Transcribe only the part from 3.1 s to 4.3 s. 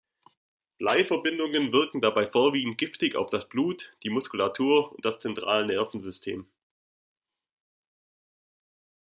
auf das Blut, die